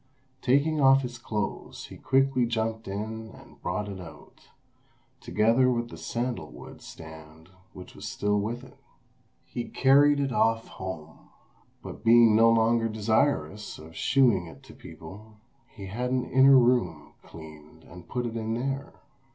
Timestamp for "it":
3.87-3.99, 8.63-8.79, 10.19-10.31, 14.47-14.63, 18.25-18.35